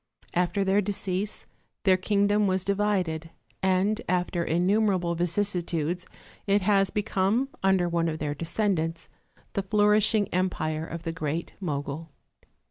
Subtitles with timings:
[0.33, 1.45] After their decease
[1.83, 3.29] their Kingdom was di vided,
[3.61, 6.07] and after innumerable vicissitudes
[6.47, 9.09] it has become, under one of their descendants,
[9.53, 12.09] the flourishing empire of the great Mogul.